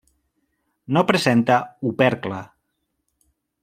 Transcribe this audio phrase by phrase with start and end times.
[0.97, 1.59] No presenta
[1.93, 2.43] opercle.